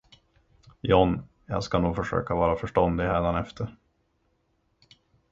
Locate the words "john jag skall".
0.83-1.81